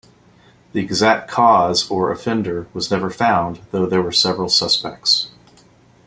[0.73, 5.29] The exact cause, or offender, was never found, though there were several suspects.